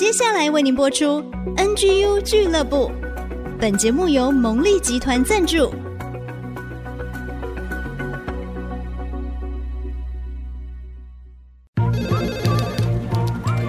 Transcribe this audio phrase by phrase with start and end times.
[0.00, 1.22] 接下来为您播出
[1.58, 2.90] NGU 俱乐部。
[3.60, 5.70] 本节目由蒙利集团赞助，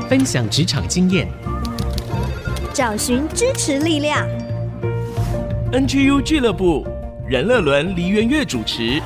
[0.07, 1.27] 分享职场经验，
[2.73, 4.25] 找寻支持力量。
[5.73, 6.87] NGU 俱乐部，
[7.27, 9.01] 任乐伦、黎元月主持，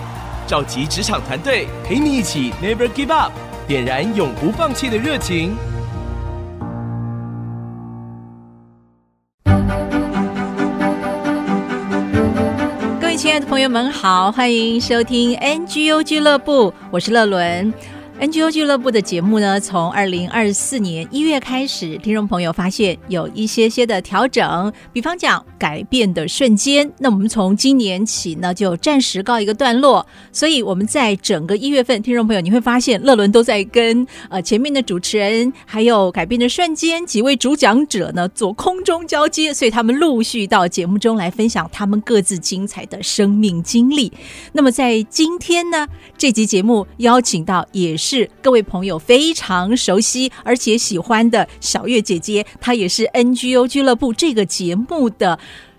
[0.46, 3.32] 召集职场团队，陪你一起 Never Give Up，
[3.68, 5.58] 点燃永不放弃的热情。
[13.48, 17.72] 朋友们好，欢迎收听 NGO 俱乐部，我是乐伦。
[18.18, 26.90] NGO 俱乐部的节目呢，从二零二四年一月开始，听众朋友发现有一些些的调整，比方讲改变的瞬间。
[26.98, 30.06] 那我们从今年起呢，就暂时告一个段落。
[30.32, 44.14] 所以我们在整个一月份，听众朋友你会发现，乐伦都在跟呃前面的主持人，还有改变的瞬间几位主讲者呢做空中交接，所以他们陆续到节目中来分享他们各自精彩的生命经历。
[44.54, 45.86] 那么在今天呢，
[46.26, 48.28] 这集节目邀请到也是。
[48.42, 55.38] 各位朋友非常熟悉而且喜欢的小月姐姐，她也是 NGO 俱乐部这个节目的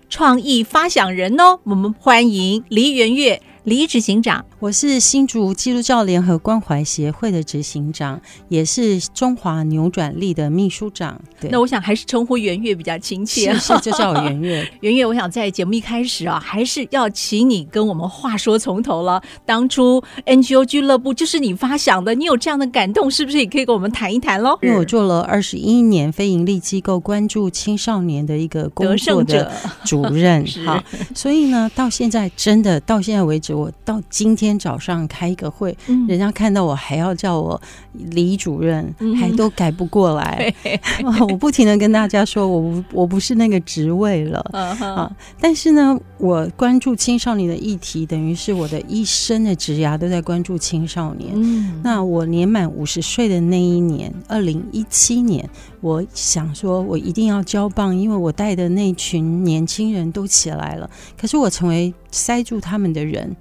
[0.09, 1.59] 创意发想人哦。
[1.65, 4.45] 我们欢迎梨园月梨执行长。
[4.59, 11.19] 我是新竹基督教联合关怀协会的执行长，也是中华扭转力的秘书长。
[11.37, 14.65] 对，那我想还是称呼圆月比较亲切，是，是就叫我圆月。
[14.79, 19.21] 圆月，我想在节目一开始啊，还是要请你跟我们话说从头了。
[19.45, 24.57] 当初 NGO 俱乐部就是你发想的，你有这样的感动，是不是也可以跟我们谈一谈喽？
[24.61, 29.51] 因为我做了二十一年非营利机构关注青少年的一个工作的
[29.83, 30.81] 主任， 好，
[31.13, 34.57] 所以呢，到现在真的到现在为止，我到今天。
[34.57, 37.61] 早上开一个会，嗯、人家看到我还要叫我
[37.93, 40.53] 李主任，嗯、还都改不过来。
[41.29, 44.93] 我不停的跟大家说，我不我不是那个职位了、uh huh.
[44.93, 45.15] 啊。
[45.39, 51.31] 但是呢，我关注青少年的议题，等于是我的一生的职涯都在关注青少年。
[51.35, 55.47] 嗯、那我年满五十岁的那一年，二零一七年，
[55.81, 60.89] 我想说我一定要交棒，因为我带的那群年轻人都起来了，
[61.19, 63.35] 可是我成为塞住他们的人。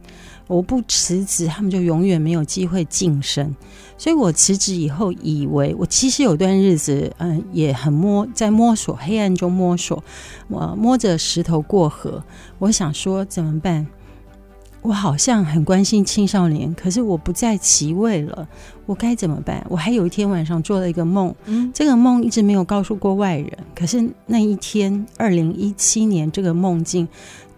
[0.47, 3.55] 我不辞职，他们就永远没有机会晋升。
[3.99, 10.03] 所以我辞职以后，以为我其实有段日子，嗯，也很摸，在摸索，黑暗中摸索，
[10.49, 12.23] 我摸着石头过河。
[12.59, 13.87] 我想说怎么办？
[14.83, 18.47] 我好像很关心青少年，可是我不在其位了，
[18.85, 19.67] 我该怎么办？
[19.69, 23.51] 我还有一天晚上做了一个梦，嗯，这个梦一直没有告诉过外人。
[23.75, 27.09] 可是那一天，二零一七年，这个梦境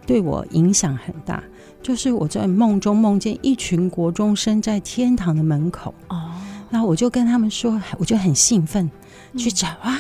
[0.06, 1.42] 对我影响很大。
[1.88, 6.32] 就是我在梦中梦见一群国中生在天堂的门口哦，
[6.68, 8.90] 那我就跟他们说，我就很兴奋
[9.38, 9.98] 去找啊，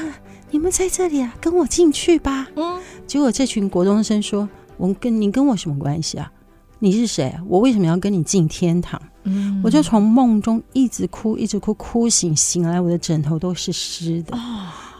[0.50, 2.46] 你们在这里啊，跟我进去吧。
[2.56, 6.30] 嗯，结果这群国中生说，我跟你跟我什么关系啊？
[6.78, 7.34] 你是谁？
[7.46, 9.00] 我为什么要跟你进天堂？
[9.22, 14.36] 嗯，我就从梦中一直哭，一直哭，哭醒，醒来我的枕头都是湿的。
[14.36, 14.40] 哦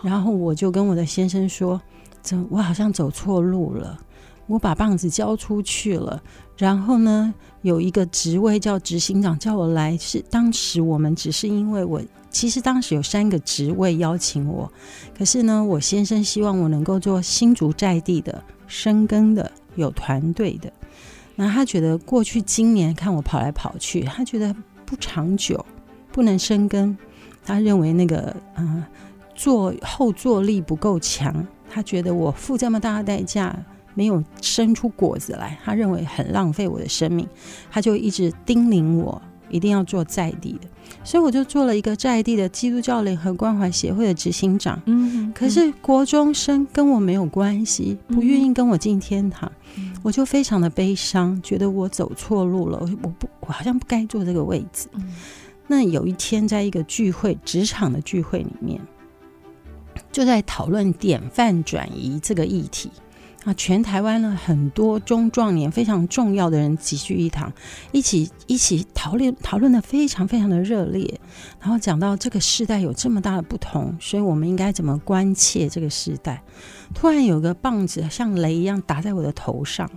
[0.01, 1.79] 然后我就跟我的先生说，
[2.23, 4.01] 怎我好像走错路了。
[4.49, 6.21] 我把棒子交出去了，
[6.57, 7.33] 然后呢，
[7.63, 14.73] 有一个职位叫执行长叫我来，是当时我们只是因为我其实当时有三个职位邀请我，
[15.17, 20.73] 可是呢，我先生希望我能够做新竹在地的深耕的有团队的，
[21.37, 24.55] 那他觉得过去今年看我跑来跑去，他觉得
[24.87, 25.65] 不长久，
[26.11, 26.97] 不能深耕，
[27.45, 28.87] 他认为那个嗯、呃、
[29.35, 33.55] 做后坐力不够强，他觉得我付这么大的代价。
[33.99, 37.27] 没有生出果子来，他认为很浪费我的生命，
[37.69, 39.21] 他就一直叮咛我
[39.51, 40.69] 一定要做在地的，
[41.03, 44.81] 所以我就做了一个在地的基督教联合关怀协会的执行长。
[44.87, 54.87] 嗯，嗯，可是国中生跟我没有关系，不愿意跟我进天堂，嗯、我就非常的悲伤，觉得我走错路了，我不，我好像不该坐这个位置。
[54.93, 55.13] 嗯、
[55.67, 58.81] 那有一天，在一个聚会，职场的聚会里面，
[60.13, 62.93] 就在讨论典范转移这个议题。
[63.45, 67.51] 啊，全台湾呢，很多中壮年非常重要的人集聚一堂，
[67.93, 71.19] 一起一起讨论讨论的非常非常的热烈，
[71.61, 76.43] 然后讲到这个时代有这么大的不同，所以我们应该怎么关切这个时代。
[76.93, 79.89] 突然有个棒子像雷一样打在我的头上，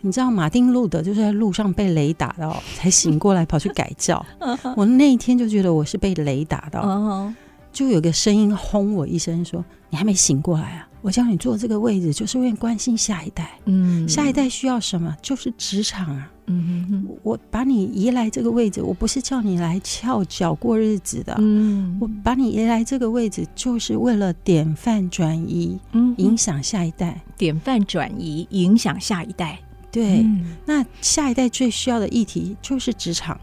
[0.00, 4.22] 你知道马丁路德就是在路上被雷打到才醒过来跑去改教，
[4.76, 7.32] 我那一天就觉得我是被雷打到，
[7.72, 13.60] 就有个声音轰我一声说：“你还没醒过来啊？”我叫你坐这个位置，就是为了关心下一代。
[13.66, 15.16] 嗯，下一代需要什么？
[15.22, 16.32] 就是职场啊。
[16.48, 21.36] 嗯哼哼，我把你移来这个位置，我不是叫你来翘脚过日子的。
[21.38, 27.22] 嗯，我把你移来这个位置，就是为了典范转移，嗯，影响下一代。
[27.36, 29.60] 典范转移，影响下一代。
[29.92, 33.40] 对，嗯，那下一代最需要的议题就是职场。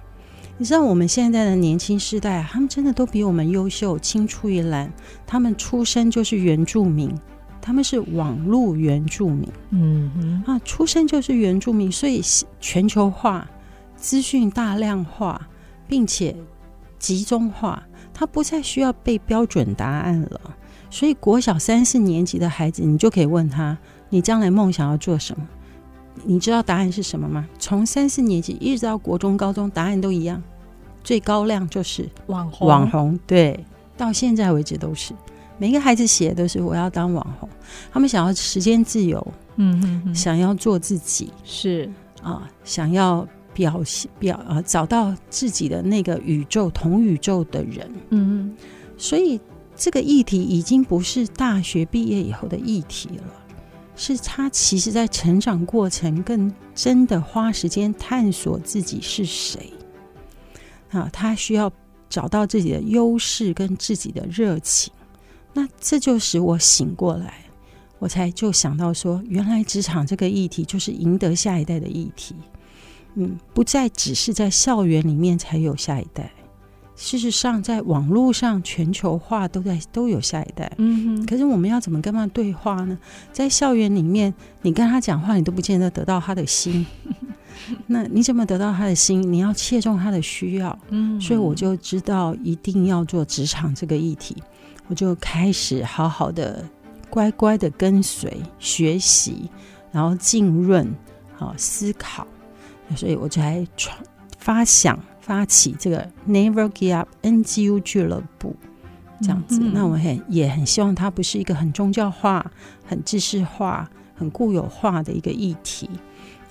[0.58, 4.92] 你知道我们现在的年轻世代，他们真的都比我们优秀，青出于蓝。
[5.26, 7.10] 他们出生就是原住民，
[7.66, 9.48] 他们是网络原住民。
[9.70, 12.22] 嗯哼啊，出生就是原住民，所以
[12.60, 13.50] 全球化、
[13.96, 15.48] 资讯大量化，
[15.88, 16.36] 并且
[17.00, 17.82] 集中化，
[18.14, 20.42] 他不再需要被标准答案了。
[20.90, 23.78] 所以国小三四年级的孩子，你就可以问他：
[24.10, 25.48] 你将来梦想要做什么？
[26.26, 27.48] 你知道答案是什么吗？
[27.58, 30.44] 从三四年级一直到国中、高中，答案都一样，
[31.02, 32.68] 最高量就是网红。
[32.68, 35.14] 网红对，到现在为止都是
[35.58, 37.48] 每个孩子写的都是我要当网红，
[37.92, 41.90] 他们想要时间自由，嗯哼哼，想要做自己，是
[42.22, 48.66] 啊，想要表现表啊，找到自己的那个宇宙同宇宙的人，嗯哼，
[48.98, 49.40] 所以
[49.76, 53.24] 这个议题已经不是大学毕业以后的议题了。
[53.96, 59.72] 是他其实，在成长过程更真的花时间探索自己是谁
[60.90, 61.72] 啊，他需要
[62.10, 64.92] 找到自己的优势跟自己的热情。
[65.54, 67.34] 那这就使我醒过来，
[68.00, 72.36] 我才就想到说，原来职场这个议题就是赢得下一代的议题。
[73.16, 76.32] 嗯，不再只是在校园里面才有下一代。
[76.96, 80.72] 事实上，在网络上，全球化都在都有下一代。
[80.78, 81.26] 嗯哼。
[81.26, 82.98] 可是我们要怎么跟他对话呢？
[83.32, 86.86] 在校园里面，你跟他讲话，你都不见得得到他的心。
[87.88, 89.22] 那你怎么得到他的心？
[89.32, 90.78] 你要切中他的需要。
[90.90, 91.20] 嗯。
[91.20, 94.36] 所以我就知道一定要做职场这个议题，
[94.88, 96.64] 我就开始好好的、
[97.10, 99.50] 乖乖的跟随学习，
[99.92, 100.94] 然后浸润，
[101.36, 102.28] 好思考。
[102.96, 103.98] 所以我才创
[104.38, 105.00] 发想。
[105.24, 108.58] 发起这个 Never Give Up NGU 俱乐部，
[109.22, 112.46] 这样子，嗯、那我很也很希望它不是一个很宗教化、
[112.86, 115.90] 很知识化、很固有化的一个议题。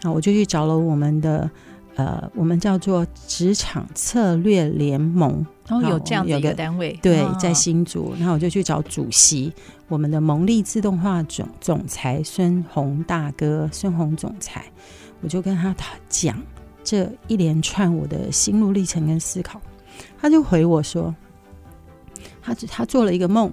[0.02, 1.50] 啊，我就去找了我们的
[1.96, 9.52] 呃，我们叫做职场策略联盟，然后有这样的一个单位，对，在新竹，然后我就去找主席，
[9.88, 14.64] 我们的蒙利自动化总总裁孙宏大哥，孙宏总裁，
[15.20, 15.74] 我就跟他
[16.08, 16.40] 讲。
[16.84, 19.60] 这一连串我的心路历程跟思考，
[20.20, 21.14] 他就回我说，
[22.42, 23.52] 他他做了一个梦，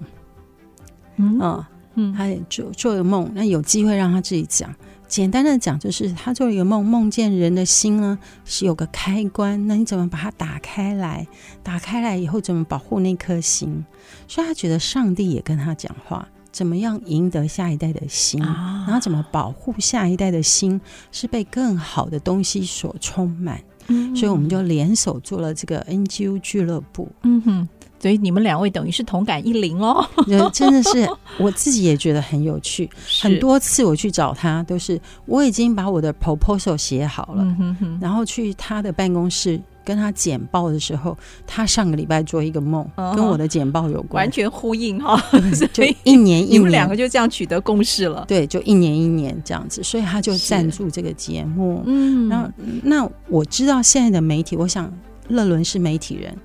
[1.16, 1.64] 嗯？
[1.94, 4.74] 嗯，他也做做了个梦，那有机会让他自己讲。
[5.10, 11.26] 简单的讲，就是他做了一个梦，梦见人的心呢是有个开关，那你怎么把它打开来？
[11.64, 13.84] 打开来以后怎么保护那颗心？
[14.28, 16.26] 所以他觉得上帝也跟他讲话。
[16.52, 18.40] 怎么样赢得下一代的心？
[18.42, 20.80] 啊、然后怎么保护下一代的心
[21.10, 23.60] 是被更好的东西所充满？
[23.88, 27.08] 嗯，所以我们就联手做了这个 NGO 俱乐部。
[27.22, 27.68] 嗯哼，
[28.00, 30.04] 所以你们两位等于是同感一零哦。
[30.52, 31.08] 真的是，
[31.38, 32.88] 我自己也觉得很有趣。
[33.20, 39.60] 很多次我去找他，都是我已经把我的 proposal 写好了，嗯、哼哼然后去他的办公室。
[39.82, 41.16] 跟他简报的时候，
[41.46, 45.20] 他上个礼拜做一个梦，哦、跟我的简报有关，完全呼应哈。
[45.72, 48.24] 就一年一年，你们两个就这样取得共识了。
[48.28, 51.82] 对，就一年一年这样子，所以他就赞助这个节目。
[51.86, 52.48] 嗯，然后
[52.84, 54.92] 那我知道现在的媒体，我想
[55.28, 56.36] 乐伦是媒体人。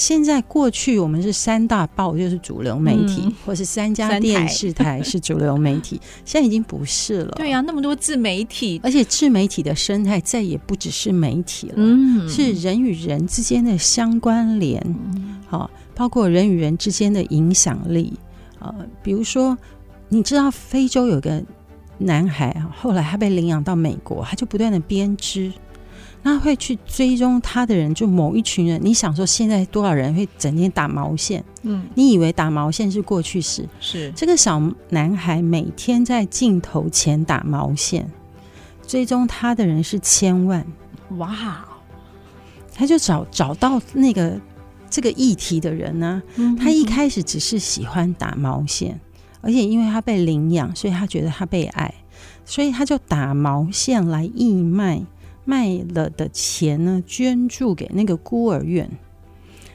[0.00, 7.32] 现在过去我们是三大报就是主流媒体，嗯、或是三家电视台是主流媒体，现在已经不是了。
[7.36, 14.82] 对呀、啊，那么多自媒体，而且自媒体的生态再也不只是媒体了，嗯、是人与人之间的相关联，
[15.46, 18.14] 好、嗯，包括人与人之间的影响力
[18.58, 18.74] 啊。
[19.02, 19.58] 比如说，
[20.08, 21.42] 你知道非洲有个
[21.98, 25.52] 男孩啊，后来他被领养到美国，他就不断的编织。
[26.22, 28.78] 那会去追踪他的人，就某一群人。
[28.82, 31.42] 你想说，现在多少人会整天打毛线？
[31.62, 33.66] 嗯，你以为打毛线是过去式？
[33.80, 34.60] 是这个小
[34.90, 38.06] 男孩每天在镜头前打毛线，
[38.86, 40.66] 追踪他的人是千万。
[41.16, 41.64] 哇！
[42.74, 44.38] 他就找找到那个
[44.88, 46.22] 这个议题的人呢、
[46.58, 49.00] 他一开始只是喜欢打毛线，
[49.40, 51.94] 而且因为他被领养，所以他觉得他被爱，
[52.44, 55.02] 所以他就打毛线来义卖。
[55.50, 58.88] 卖了的钱呢，捐助给那个孤儿院。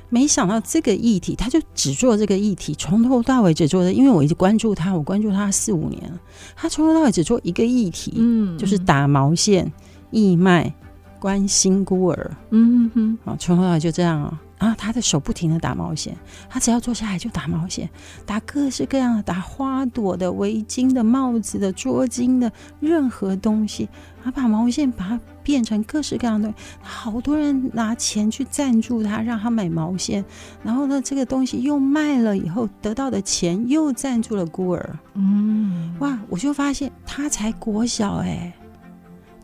[0.08, 3.92] 没想到这个议题，他就只做这个议题，从头到尾只做的。
[3.92, 6.18] 因为我一直关注他，我关注他四五年了。
[6.56, 9.70] 他从头到尾只做一个议题，嗯，就是打毛线、
[10.12, 10.74] 义卖、
[11.20, 12.38] 关心孤儿。
[12.52, 14.42] 嗯哼哼，啊，从头到尾就这样啊。
[14.58, 16.16] 然后他的手不停的打毛线，
[16.50, 17.90] 他只要坐下来就打毛线，
[18.26, 23.90] 打各式各样的，打花朵的、围巾的、帽子的、桌巾的，任何东西，
[24.24, 26.64] 他把毛线把它变成各式各样的东西。
[26.82, 30.26] 好多人拿钱去赞助他，让他买毛线，
[30.64, 35.00] 然后呢，这个东西又卖了以后得到的钱又赞助了孤儿。
[35.14, 38.54] 嗯，哇，我就发现他才国小哎、欸，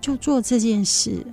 [0.02, 1.26] 就做这件事。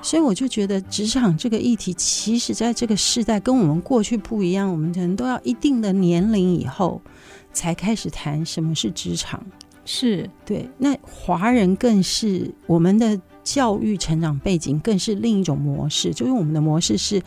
[0.00, 4.70] 所以我就觉得职场这个议题，其实在这个时代跟我们过去不一样。
[4.70, 7.00] 我们可能都要一定的年龄以后
[7.54, 9.42] 才开始谈什么是职场。
[9.86, 10.68] 是对。
[10.76, 17.18] 那华人更是我们的教育成长背景更是另一种模式，就是我们的模式是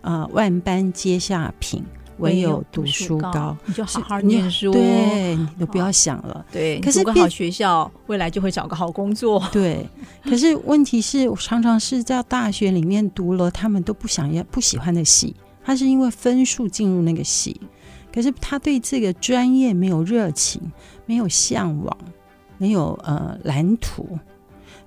[0.00, 1.84] 啊、呃，万般皆下品。
[2.18, 6.46] 唯有读书高，你就好好念书，对，你都不要想了。
[6.50, 9.46] 对，可是读个好学校，未来就会找个好工作。
[9.52, 9.86] 对，
[10.24, 17.60] 可是问题是，我常常是在大学里面读了他们都不想要、不喜欢的系，他是因为分数进入那个系，
[18.10, 20.72] 可是他对这个专业没有热情，
[21.04, 21.98] 没有向往，
[22.56, 24.18] 没有呃蓝图。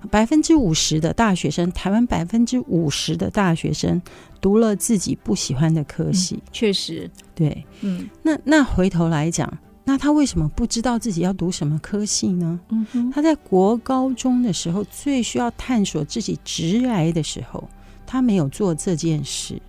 [0.08, 4.00] 百分之五十的大学生，台湾百分之五十的大学生
[4.40, 9.52] 读了自己不喜欢的科系，嗯、确实，对，嗯，那那回头来讲，
[9.84, 12.58] 那他为什么不知道自己要读什么科系呢？
[12.70, 17.68] 嗯哼，他在国高中的时候最需要探索自己直来的时候，
[18.06, 19.60] 他没有做这件事，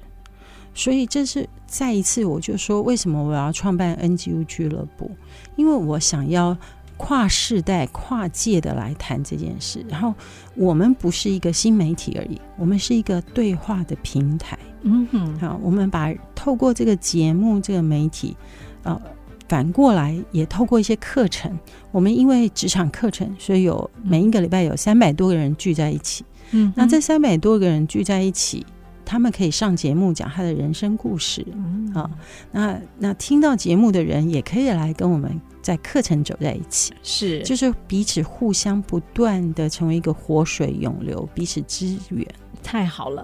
[0.73, 5.11] 所以这是再一次，我就说，为什么我要创办 NGU 俱乐部？
[5.57, 6.57] 因为我想要。
[7.03, 10.13] 跨世代、跨界的来谈这件事，然后
[10.55, 14.55] 我们不是一个新媒体而已，我们是一个对话的平台。
[14.83, 18.37] 嗯哼，好，我们把透过这个节目、这个媒体，
[18.83, 19.01] 呃，
[19.49, 21.51] 反过来也透过一些课程。
[21.91, 26.23] 我们因为职场课程，所以有每一个礼拜有三百多个人聚在一起。
[26.51, 28.63] 嗯，那这三百多个人聚在一起，
[29.05, 31.45] 他们可以上节目讲他的人生故事。
[31.53, 32.09] 嗯，好，
[32.51, 35.39] 那那听到节目的人也可以来跟我们。
[35.61, 42.27] 在课程走在一起，是就是彼此互相不断的成为一个活水涌流，彼此支援，
[42.63, 43.23] 太好了。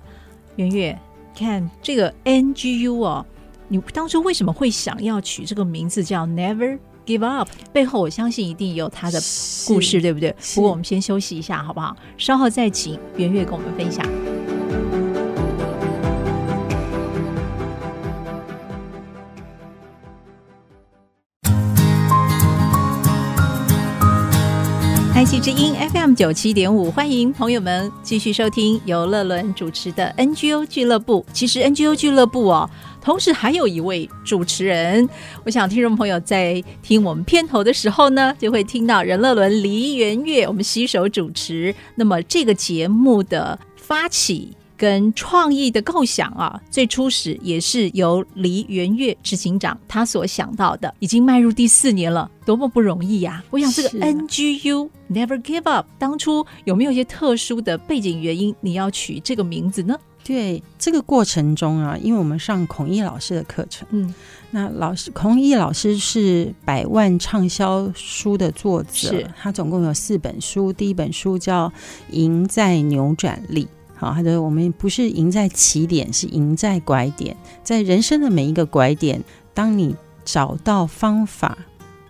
[0.58, 0.96] 圆月，
[1.36, 3.26] 看这个 NGU 哦，
[3.68, 7.50] 你当初为什么会想要取这个名字叫 Never Give Up？
[7.74, 9.20] 背后我相信一定有他的
[9.66, 10.36] 故事，对不对？
[10.54, 11.98] 不过我们先休息一下，好不好？
[12.20, 14.06] 稍后再请圆月跟我们分享。
[25.18, 31.26] 爱惜之音 FM 九七点五，欢迎朋友们继续收听由乐伦主持的 NGO 俱乐部。
[31.34, 32.70] 其实 NGO 俱乐部哦，
[33.02, 35.10] 同时还有一位主持人。
[35.44, 41.74] 我想听众朋友在听我们片头的时候呢，就会听到任乐伦、梨园月，我们携手主持。
[41.96, 44.56] 那么这个节目的发起。
[44.78, 53.46] 跟创意的构想啊，最初始也是由黎元月执行长他所想到的，已经迈入第四年了，多么不容易呀、啊！
[53.50, 59.98] 我想这个 NGU Never Give Up，当初有没有一些特殊的背景原因，你要取这个名字呢？
[60.24, 64.14] 对，这个过程中啊，因为我们上孔毅老师的课程，嗯，
[64.52, 71.70] 那老师孔毅老师是百万畅销书的作者，是他总共有四本书，第一本书叫
[72.12, 73.64] 《赢在扭转力》。
[74.00, 77.36] 好，他说我们不是赢在起点，是赢在拐点。
[77.64, 79.24] 在人生的每一个拐点，
[79.56, 81.58] 当你找到方法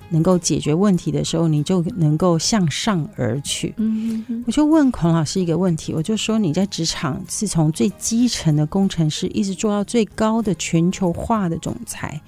[0.10, 3.74] 能够解决问题的时候，你就能够向上而去。
[3.78, 12.22] 嗯哼哼，我就问孔老师一个问题，我就说你在职场是从最基层的工程师，一直做到最高的全球化的总裁。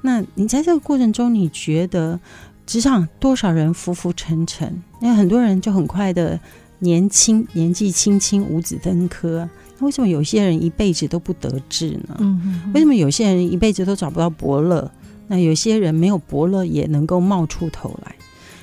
[0.00, 2.18] 那你在这个过程中，你觉得
[2.64, 4.82] 职场多少人浮浮沉沉？
[5.00, 6.40] 因为很多人就很快的。
[6.82, 9.48] 年轻年纪轻轻五子登科，
[9.78, 12.16] 那为什么有些人一辈子都不得志呢？
[12.18, 14.90] 嗯哼，为什么有些人一辈子都找不到伯乐？
[15.28, 18.16] 那有些人没有伯乐也能够冒出头来？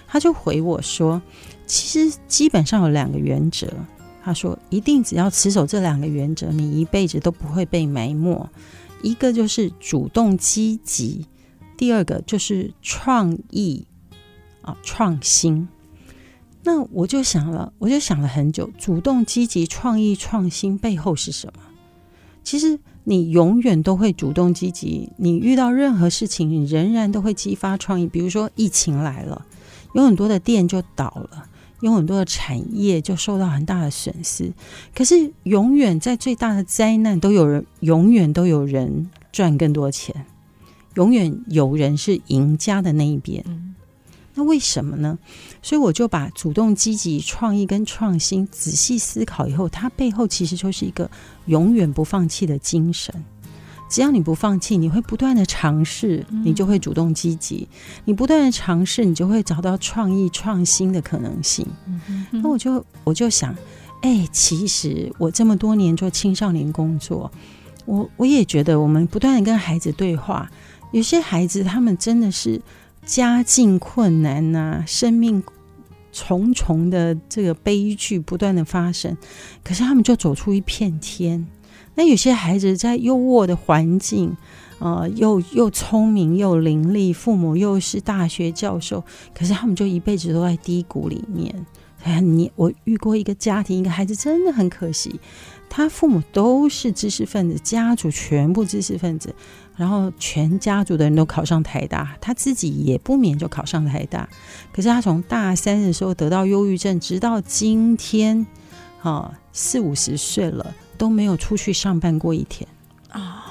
[0.06, 1.22] 他就回我说，
[1.66, 3.68] 其实基本上有两个原则。
[4.22, 8.50] 他说，一定只要持守这两个原则，你一辈子都不会被埋没。
[9.02, 11.26] 一个就是主动积极，
[11.78, 13.88] 第二个就是创意
[14.62, 15.66] 啊，创新。
[16.64, 21.64] 那我就想了，我就想了很久，主动积极、创意创新背后是什么？
[22.44, 28.08] 其实你永远都会主动积极，你遇到任何事情，你仍然都会激发创意。
[28.08, 29.46] 比如说疫情来了，
[29.94, 31.46] 有很多的店就倒了，
[31.82, 34.52] 有很多的产业就受到很大的损失。
[34.94, 40.26] 可是永远在最大的灾难，都有人，永远都有人赚更多钱，
[40.96, 43.44] 永远有人是赢家的那一边。
[44.36, 45.20] 那为什么呢？
[45.62, 51.10] 所以我就把主动积极、创意跟创新仔细思考以后，它背后其实就是一个
[51.46, 53.14] 永远不放弃的精神。
[53.90, 57.68] 只要你不放弃，你会不断的尝试，你就会主动积极。
[57.72, 61.66] 嗯、你不断的尝试，你就会找到创意创新的可能性。
[62.30, 63.52] 那我就我就想，
[64.04, 67.32] 哎、欸，其实我这么多年做青少年工作，
[67.86, 70.48] 我我也觉得，我们不断的跟孩子对话，
[70.92, 72.62] 有些孩子他们真的是
[73.10, 75.42] 家境困难呐、生命
[76.12, 79.18] 重重的这个悲剧不断的发生，
[79.64, 81.48] 可是他们就走出一片天。
[81.96, 84.38] 那有些孩子在优渥的环境，
[84.78, 91.66] 呃，又又聪明又伶俐，父母又是大学教授，可是他们就一辈子都在低谷里面。
[92.04, 95.20] 哎，你我遇过一个家庭，一个孩子真的很可惜，
[95.68, 99.34] 他父母都是知识分子，家族全部知识分子，
[99.80, 104.30] 然后全家族的人都考上台大，他自己也不免就考上台大，
[104.72, 108.46] 可是他从大三的时候得到忧郁症，直到今天，
[109.02, 110.76] 啊，四五十岁了。
[111.00, 112.68] 都没有出去上班过一天
[113.08, 113.46] 啊！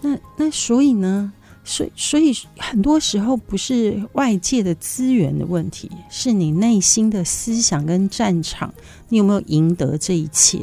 [0.00, 1.32] 那那所以呢？
[1.62, 8.74] 所以所以很多时候不是外界的资源的问题，是你内心的思想跟战场，
[9.10, 10.58] 你有没有赢得这一切？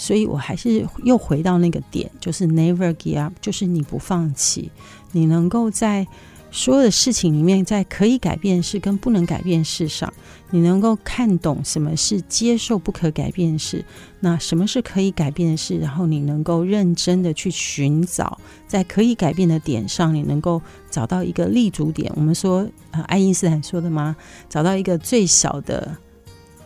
[0.00, 4.70] 所以我还是又回到那个点，就是 never give up，就是你不放弃，
[5.12, 6.06] 你能够在。
[6.52, 10.12] 所有的事情里面，在可以改变事跟不能改变事上，
[10.50, 13.84] 你能够看懂什么是接受不可改变的事，
[14.18, 15.78] 那什么是可以改变的事？
[15.78, 22.12] 然后你能够认真的去寻找，在可以改变的点上，你能够找到一个立足点。
[22.16, 24.16] 我们说，呃，爱因斯坦说的吗？
[24.48, 25.96] 找到一个最小的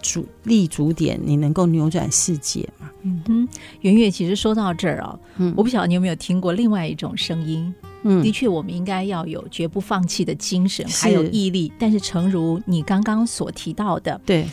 [0.05, 2.91] 主立足点，你能够扭转世界嘛？
[3.03, 3.49] 嗯哼，
[3.81, 7.75] 圆月，其实说到这儿啊，嗯，我不晓得你有没有听过另外一种声音。
[8.03, 11.73] 嗯，的确，我们应该要有绝不放弃的精神，还有毅力。
[11.79, 14.47] 但是，诚如你刚刚所提到的，对，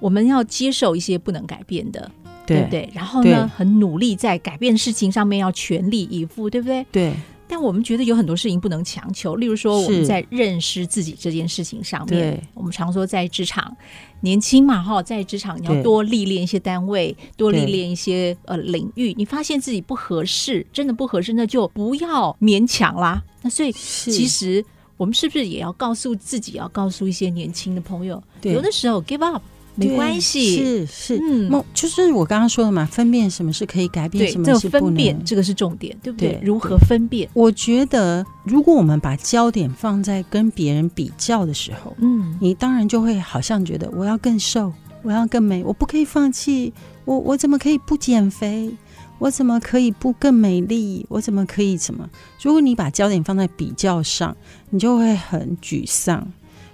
[0.00, 2.10] 我们要接受一些不能改变的，
[2.44, 2.90] 对，对不对？
[2.92, 6.86] 然后呢，很努力在改变事情上面要全力以赴，对不对？
[6.92, 7.14] 对。
[7.50, 13.76] 但我们觉得有很多事情不能强求，例如说我们在认识自己这件事情上面，我们常说在职场
[14.20, 19.12] 年轻嘛，哈，在职场你要多历练一些单位，多历练一些呃领域。
[19.18, 23.20] 你发现自己不合适，真的不合适，那就不要勉强啦。
[23.42, 24.64] 那所以其实
[24.96, 29.42] 我们是不是也要告诉自己，要告诉一些年轻的朋友，有的时候 give up。
[29.88, 34.86] 没关系，是是，嗯，就是我刚刚说的嘛，分辨什么是可以改变，什么是不能。
[34.86, 36.38] 分辨这个是重点，对不对？
[36.42, 37.28] 如何分辨？
[37.34, 46.72] 我觉得，如果我们把焦点放在跟别人比较的时候，嗯，你当然就会好像觉得我要更瘦，我要更美，我不可以放弃，
[47.04, 48.70] 我我怎么可以不减肥？
[49.18, 51.04] 我怎么可以不更美丽？
[51.10, 52.08] 我怎么可以怎么？
[52.42, 54.34] 如果你把焦点放在比较上，
[54.70, 56.26] 你就会很沮丧。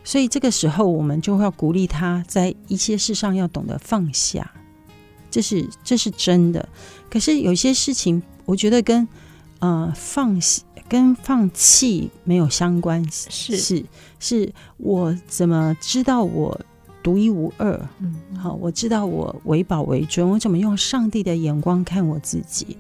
[0.07, 4.49] 所以这个时候，我们就会要鼓励他在一些事上要懂得放下，
[5.29, 6.69] 这是这是真的。
[7.11, 9.07] 可是有些事情，我觉得跟
[9.59, 13.05] 呃放弃跟放弃没有相关。
[13.11, 13.85] 是是
[14.21, 16.57] 是，我怎么知道我
[17.03, 17.89] 独一无二？
[17.99, 22.79] 嗯，好，我知道我为宝为尊，我怎么用上帝的眼光看我自己？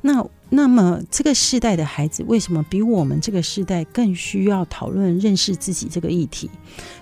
[0.00, 0.26] 那。
[0.52, 6.50] 那么，这个世代的孩子为什么比我们这个世代更需要讨论认识自己这个议题？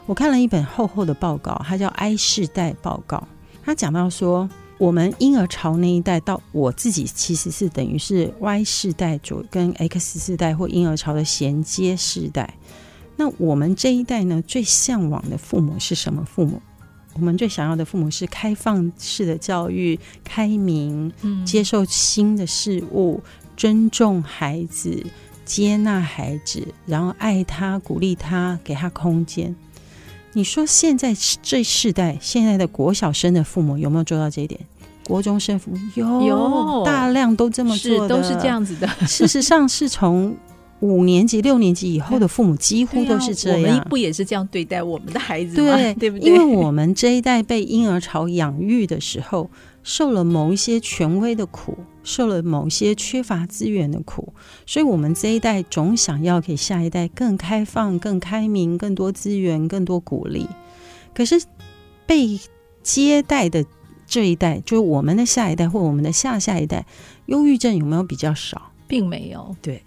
[0.05, 3.17] 我看了一本厚厚的报告，它叫《I 世代报告》。
[3.65, 12.53] 它讲到说，我们婴儿潮那一代到我自己其实是等于是 Y 世代左跟 X 世代或婴儿潮的衔接世代。
[13.17, 16.61] 那我们这一代呢，最向往的父母是什么父母？
[17.19, 21.13] 我们最想要的父母是开放式的教育，开明，
[21.45, 23.21] 接受新的事物，
[23.57, 25.05] 尊重孩子，
[25.45, 29.55] 接纳孩子，然后爱他，鼓励他，给他空间。
[30.35, 34.61] 你说现在这世代，现在的国小生的父母有没有做到这一点？
[35.05, 38.87] 国中生父母有，有大量都这么做的，都是这样子的。
[39.07, 40.37] 事实上，是从。
[40.81, 45.77] 五年级、六年级以后的父母几乎都是这样，我们不也是这样对待我们的孩子吗？
[45.77, 46.31] 对，对不对？
[46.31, 49.51] 因为我们这一代被婴儿潮养育的时候，
[49.83, 54.33] 受了某一些权威的苦，受了某些缺乏资源的苦，
[54.67, 60.47] 所以我们这一代总想要给下一代更开放、更开明、更多资源、更多鼓励。
[61.13, 61.43] 可是
[62.07, 62.39] 被
[62.85, 63.65] 接待的
[64.07, 66.87] 这一代，就是我们的下一代或我们的下下一代，
[67.27, 68.71] 忧郁症有没有比较少？
[68.87, 69.57] 并没有。
[69.61, 69.83] 对。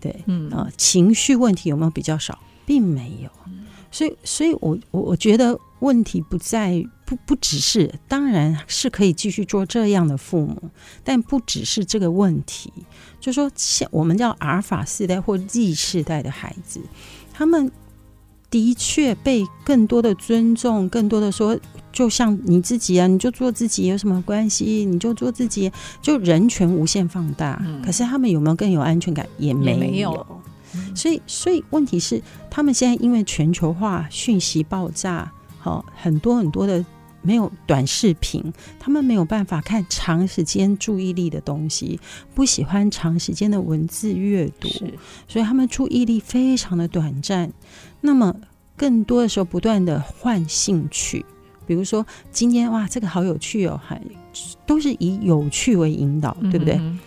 [0.00, 2.38] 对，嗯啊，情绪问题有没有比较少？
[2.66, 3.30] 并没有，
[3.90, 10.70] 所以，所以我我我觉得问题不在不不只是，当然是可以继续做这样的父母，
[11.02, 12.70] 但不只是这个问题。
[13.18, 16.80] 就说像我们叫阿尔法世代或 Z 世代的孩子，
[17.32, 17.72] 他们
[18.50, 21.58] 的确被更多的尊重，更多的说
[21.92, 24.84] 就像你自己啊，你就做自己有什么关系？
[24.84, 27.62] 你就做自己，就人权无限放大。
[27.66, 29.26] 嗯、可是他们有没有更有安全感？
[29.38, 29.78] 也没有。
[29.78, 30.26] 没有
[30.94, 36.84] 所以，所以问题是，他们现在因为全球化、讯息爆炸，好很多很多的
[37.22, 41.98] 没有短视频，他们没有办法看长时间注意力的东西，
[42.34, 44.68] 不喜欢长时间的文字阅读，
[45.26, 47.52] 所以他们注意力非常的短暂。
[48.00, 48.34] 那么，
[48.76, 51.24] 更多的时候不断的换兴趣，
[51.66, 54.00] 比如说今天哇，这个好有趣哦，还
[54.66, 56.74] 都是以有趣为引导，对不对？
[56.74, 56.98] 嗯、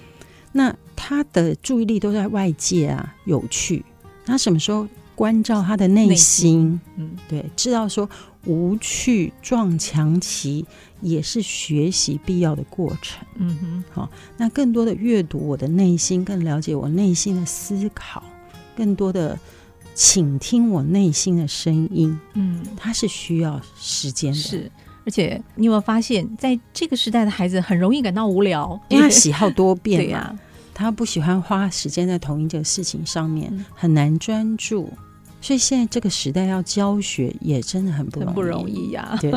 [0.51, 0.75] 那。
[1.03, 3.83] 他的注意力都在外界啊，有趣。
[4.23, 6.79] 他什么时候关照他的内心？
[6.95, 8.07] 嗯，对，知道说
[8.45, 10.65] 无趣撞墙期
[11.01, 13.25] 也是学习必要的过程。
[13.35, 18.23] 嗯哼，好，那更多的阅读我的内心，更了解我内心的思考，
[18.75, 19.37] 更多的
[19.93, 22.19] 倾听我内心的声音。
[22.33, 24.39] 嗯，它是需要时间的。
[24.39, 24.71] 是，
[25.05, 30.05] 而且你有没有发现，在这个时代的孩子很容易感到无聊，因为他喜好多变嘛。
[30.07, 30.39] 对呀。
[30.73, 34.89] 他不喜欢花时间在同一件事情上面，很难专注，
[35.41, 38.91] 所以现在这个时代要教学也真的很不容易，很不容易。
[38.91, 39.17] 呀。
[39.19, 39.31] 对，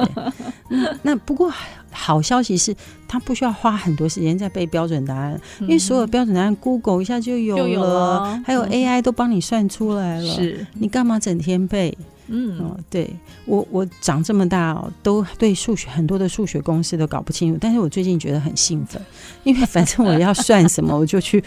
[0.68, 1.50] 那那不过
[1.90, 2.76] 好消息是，
[3.08, 8.42] 他不需要花很多时间在背标准答案，因为所有标准答案 Google 一下就有了，有了。
[8.44, 10.66] 还有 AI 都帮你算出来了，是。
[10.74, 11.96] 你干嘛整天背？
[12.28, 17.58] 嗯，哦，对我我长这么大哦，都对数学很多的数学公式都搞不清楚。
[17.60, 19.00] 但是我最近觉得很兴奋，
[19.42, 21.42] 因为反正我要算什么，我就去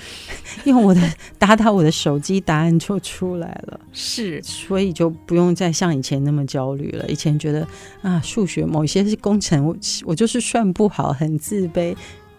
[0.66, 1.02] 用我的
[1.40, 3.80] 打打我的手机，答案就出来了。
[3.92, 7.08] 是，所以就不用再像以前那么焦虑了。
[7.10, 7.68] 以前觉得
[8.02, 11.96] 啊，数学某些是工程，我我就是算不好，很自卑。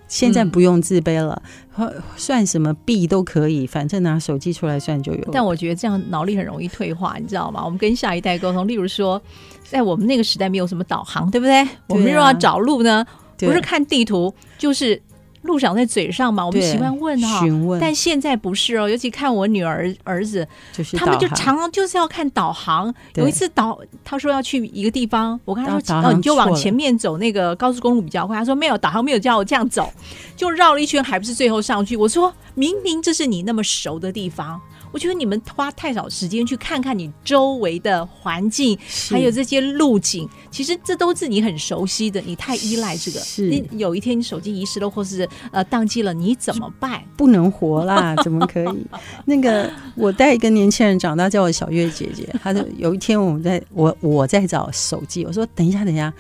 [0.09, 1.41] 现在不用自卑了，
[1.77, 5.29] 嗯、算什么币都可以，反正拿手机出来算就有。
[5.31, 7.65] 但我觉得这样脑力很容易退化，你知道吗？
[7.65, 9.21] 我们跟下一代沟通，例如说，
[9.63, 11.63] 在我们那个时代没有什么导航，对不对？
[11.63, 15.01] 对啊、我们又要找路呢，不是看地图，就是。
[15.49, 17.81] 路长在嘴上嘛，我们习惯问哈，询问。
[17.81, 22.95] 但现在不是哦，尤其看我女儿儿子，就是他们就常常就是要看导航。
[23.17, 28.37] 有一次导，他说要去一个地方，我跟他说，哦，你就往前面走，那个高速公路比较快。
[28.37, 29.91] 他说没有，导航没有叫我这样走，
[30.37, 31.97] 就绕了一圈，还不是最后上去。
[31.97, 34.61] 我说明明这是你那么熟的地方。
[34.93, 38.79] 我觉得你们花太少时间去看看你周围的环境，
[39.11, 42.21] 还有这些路径，其实这都是你很熟悉的。
[42.21, 47.03] 你太依赖这个，是你有一天你手机遗失了，或是呃宕机了，你怎么办？
[47.17, 48.87] 不能活啦， 怎么可以？
[49.25, 52.29] 那个我带一个年轻人长大，叫我小月姐姐。
[52.43, 56.13] 他就有一天我们在我我在找手机，我说等一下，等一下。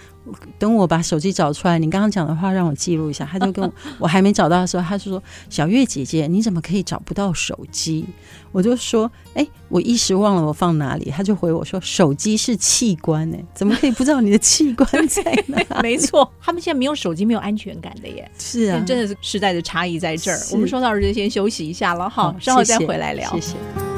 [0.58, 3.28] 等我把手机找出来，你刚刚讲的话让我记录一下。
[3.30, 8.06] 他就跟我，我还没找到的时候，他就说：“小月姐姐，你怎么可以找不到手机？”
[8.52, 18.30] 我就说：“哎，我一时忘了我放哪里。”他就回我说：“手机是器官，哎，怎么可以不知道你的器官在哪？” 没错，他们现在没有手机，没有安全感的耶。
[18.38, 20.38] 是啊，真的是时代的差异在这儿。
[20.52, 23.30] 我们说到这就先休息一下了，好，稍后再回来聊。
[23.32, 23.97] 谢谢。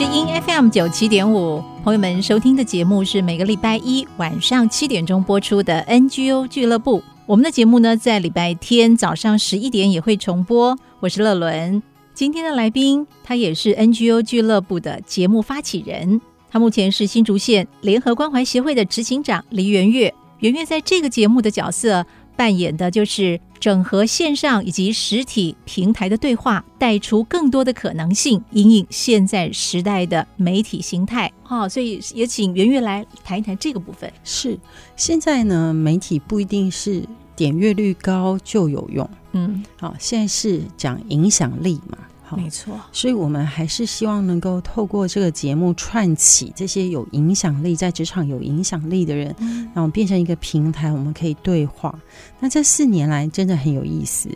[0.00, 7.02] FM 九七点五，朋友们收听的节目是每个礼拜一晚上七点钟播出的 NGO 俱乐部。
[7.26, 10.74] 我们的节目呢，在礼拜天早上十一点也会重播。
[11.00, 11.82] 我是乐伦，
[12.14, 16.18] 今天的来宾，他也是 NGO 俱乐部的节目发起人，
[16.50, 20.14] 他目前是新竹县联合关怀协会的执行长黎元月。
[20.38, 22.06] 元月在这个节目的角色，
[22.40, 31.30] 扮演的就是整合线上以及实体平台的对话，带出更多的可能性，引领现在时代的媒体形态。
[31.42, 34.10] 好、哦，所以也请圆月来谈一谈这个部分。
[34.24, 34.58] 是，
[34.96, 37.04] 现在呢，媒体不一定是
[37.36, 39.06] 点阅率高就有用。
[39.32, 41.98] 嗯，好，现在是讲影响力嘛。
[42.36, 49.34] 没错，所以我们还是希望能够透过这个节目串起这些有影响力、在职场有影响力的人，
[49.74, 51.98] 然后变成一个平台，我们可以对话。
[52.38, 54.28] 那这四年来真的很有意思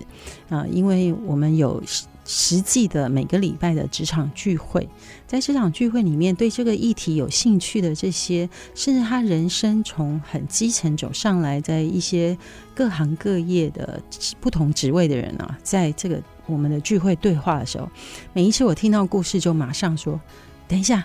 [0.48, 1.82] 啊，因为我们有
[2.24, 4.88] 实际的每个礼拜的职场聚会，
[5.26, 12.36] 在职场聚会里面，对这个议题有兴趣的这些，甚至他人生从很基层走上来，在一些
[12.74, 14.02] 各行各业的
[14.40, 16.22] 不同职位的人啊，在这个。
[16.46, 17.88] 我们的聚会对话的时候，
[18.32, 20.20] 每一次我听到故事，就马上说
[20.68, 21.04] ：“等一下，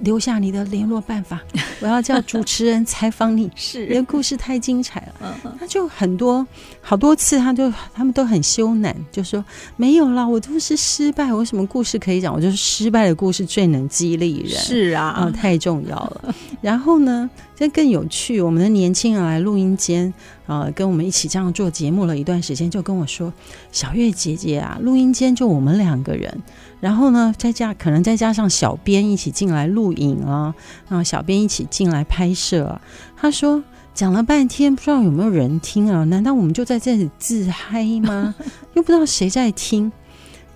[0.00, 1.40] 留下你的联络办法，
[1.80, 3.50] 我要叫主持人采访你。
[3.54, 5.36] 是，你的故事太精彩了。
[5.44, 6.44] 嗯，他就很多
[6.80, 9.44] 好多次，他就他们都很羞赧，就说
[9.76, 12.34] 没有啦，我都是失败，我有什么故事可以讲？
[12.34, 14.50] 我就是失败的故事最能激励人。
[14.60, 16.34] 是啊，啊，太重要了。
[16.60, 20.12] 然后呢，这更有趣，我们的年轻人来录音间
[20.46, 23.32] 啊，跟我们一起这样做节目了一段时间，就跟我说
[23.70, 26.42] ：“小月姐姐啊，录音间就我们两个人。”
[26.80, 30.54] 然后呢，再加可能再加上小编一起进来录影啊，
[30.88, 32.80] 然后小编一起进来拍摄。
[33.16, 33.62] 他说
[33.94, 36.02] 讲了半天，不知道有没有人听啊？
[36.04, 38.34] 难道我们就在这里自嗨吗？
[38.74, 39.92] 又不知道谁在听。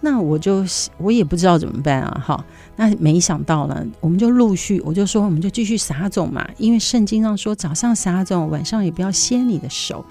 [0.01, 0.65] 那我就
[0.99, 2.23] 我也不知道怎么办啊。
[2.25, 2.45] 哈，
[2.77, 10.05] 那没想到呢，我们就陆续，我就说我们就继续撒种嘛，因为圣经上说早上撒种，晚上也不要歇你的手。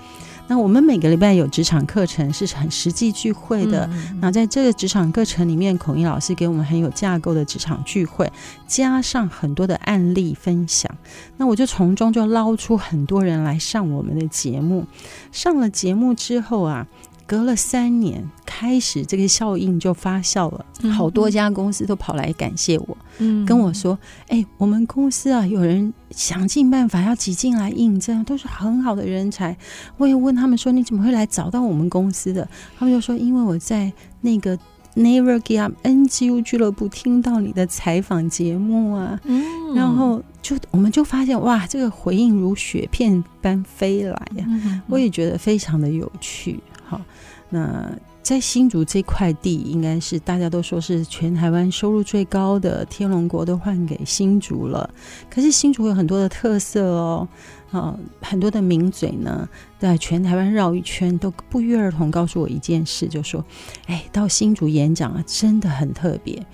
[0.48, 3.90] 那我们每个礼拜有职场课程，是很实际聚会的。
[4.22, 8.32] 那、嗯、在这个职场课程里面，孔毅老师给我们很有架构的职场聚会，
[8.68, 10.92] 加上很多的案例分享。
[11.38, 14.86] 那我就从中就捞出很多人来上我们的节目。
[15.32, 16.88] 上了节目之后啊。
[17.28, 23.98] 隔了三年，开始这个效应就发酵了，好多家公司都跑来感谢我，嗯，跟我说
[24.30, 29.58] ：“哎、欸，我们公司啊，有人想尽办法要挤进来应征，都是很好的人才。”
[29.98, 34.56] 我也问他们说：“你怎么会来找到我们公司的？”他们就说：“因为我在那个
[34.96, 47.02] Never Give Up NGU 俱乐部听到你的采访节目啊，嗯，然后就我们就发现哇，这个回应如雪片般飞来呀、啊，我也觉得非常的有趣。”好，
[47.50, 54.90] 那在新竹这块地，应该是大家都说是全台湾收入最高的，天龙国都换给新竹了。
[55.30, 57.28] 可是新竹有很多的特色哦，
[57.72, 59.48] 啊，很多的名嘴呢，
[59.80, 63.44] 在全台湾绕一圈，都不约而同告诉我一件事，就说：
[63.88, 66.46] 哎，到新竹演讲啊，真的很特别。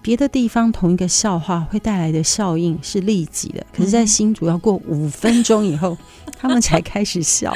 [0.00, 5.98] 别的地方同一个笑话会带来的效应是立即的，可是，在新竹要过五分钟以后，
[6.38, 7.52] 他们才开始笑。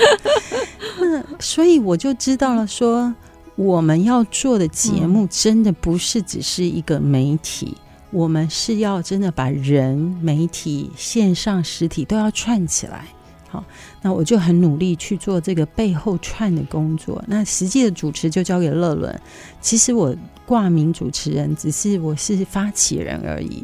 [1.00, 3.14] 那 所以我就知道了，说
[3.54, 7.76] 我们要做的节目真的不是只是一个媒体，
[8.10, 13.04] 我们是要真的把人、媒体、线上、实体都要串起来。
[13.48, 13.62] 好，
[14.00, 17.22] 那我就很努力去做这个背后串的工作。
[17.26, 19.20] 那实际的主持就交给乐伦。
[19.60, 20.16] 其实我
[20.46, 23.62] 挂名主持人，只是我是发起人而已。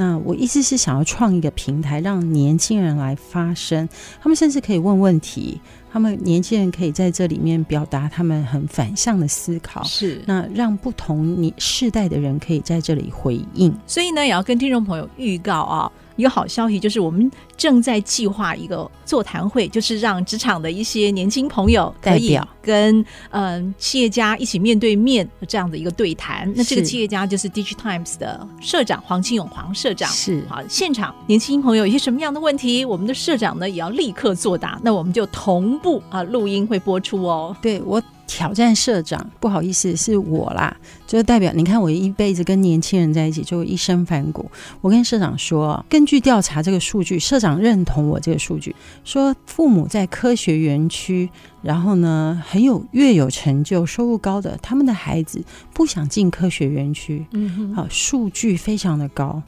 [0.00, 3.86] 那我意思是想要创一个平台，让年轻人来发声，
[4.18, 5.60] 他们甚至可以问问题。
[5.92, 13.76] 他们年轻人可以在这里面表达他们很反向的思考，是那让不同你世代的人可以在这里回应。
[13.86, 15.92] 所以呢，也要跟听众朋友预告啊。
[16.16, 26.50] 一个好消息就是，我们正在计划一个座谈会，就是让职场的一些年轻朋友可以跟嗯企业家一起面对面这样的一个对谈。
[26.54, 30.08] 那这个企业家就是 DigiTimes 的社长黄清勇黄社长。
[30.10, 34.80] 是好，现场年轻朋友有些什么样的问题，我们的社长呢也要立刻作答。
[34.82, 37.56] 那我们就同步啊录音会播出哦。
[37.62, 38.02] 对我。
[38.32, 40.72] 挑战社长，不好意思，是我啦，
[41.04, 44.48] 就是代表你看，我一辈子跟年轻人在一起，就一身反骨。
[44.80, 51.28] 我跟社长说，根据调查这个数据，社长认同我这个数据，说父母在科学园区，
[51.62, 55.42] 然后呢很有越有成就、收入高的，他们的孩子
[55.72, 57.26] 不想进科学园区。
[57.32, 59.42] 嗯哼，好，数据非常的高。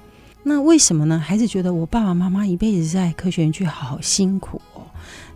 [0.45, 1.19] 那为什么呢？
[1.19, 4.83] 孩子觉得我爸爸妈妈一辈子在科学园区好辛苦哦。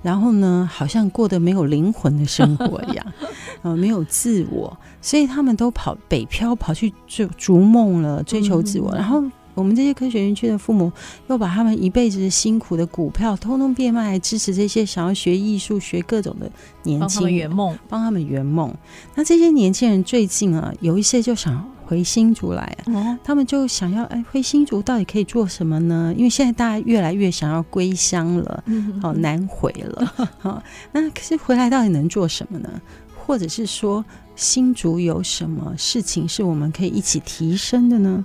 [0.03, 3.07] 然后呢，好像过得没有灵魂的生活一样，
[3.63, 8.93] 呃，没有自我，所以他们都跑北漂，跑去追逐梦了，追求自我。
[8.93, 9.25] 嗯、然后
[9.57, 10.93] 我们这些科学园区的父母，
[11.27, 16.49] 又把他们一辈子辛苦的股票，通通变卖来支持这些想要学艺术、学各种的
[16.85, 18.73] 年轻人，帮他们圆梦，帮他们圆梦。
[19.17, 21.69] 那这些年轻人最近啊，有一些就想。
[21.89, 26.13] 回新竹来啊，哦、他们就想要哎，回新竹到底可以做什么呢？
[26.17, 30.05] 因为现在大家越来越想要归乡了，嗯、好难回了。
[30.41, 32.69] 好， 那可是回来到底能做什么呢？
[33.15, 38.25] 或者是说新竹有什么事情是我们可以一起提升的呢？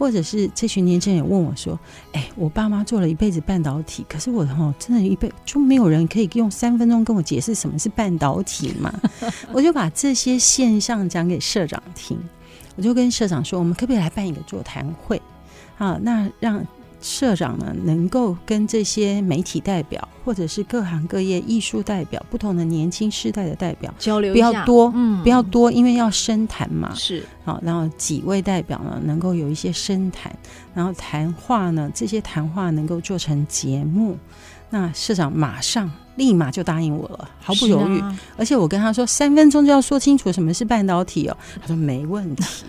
[0.00, 1.78] 或者是这群年轻人问我说
[2.12, 8.90] ：“哎，我爸妈做了一辈子半导体，可是我哈真的一辈就没有人可以用三分钟跟我解释什么是半导体嘛？”
[9.52, 12.18] 我就把这些现象讲给社长听。
[12.76, 15.20] 我就跟社长说，我们可不可以来办一个座谈会？
[15.76, 16.66] 啊，那让
[17.00, 26.92] 社长呢能够跟这些媒体代表，或者是各行各业艺术代表、不同的年轻世代的代表交流一下，不要多，嗯，不要多，因为要深谈嘛。
[26.94, 30.30] 是，好，然后几位代表呢能够有一些深谈，
[30.74, 34.16] 然后谈话呢，这些谈话能够做成节目。
[34.70, 37.98] 那社长马上立马就答应我了，毫不犹豫。
[38.00, 41.36] 啊、而且我跟他说，三分钟就要说清楚什么是半导体哦。
[41.60, 42.64] 他说没问题。